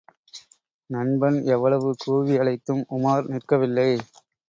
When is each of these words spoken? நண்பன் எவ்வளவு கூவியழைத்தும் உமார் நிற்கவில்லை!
நண்பன் 0.89 1.37
எவ்வளவு 1.51 1.91
கூவியழைத்தும் 2.01 2.83
உமார் 2.91 3.31
நிற்கவில்லை! 3.31 3.89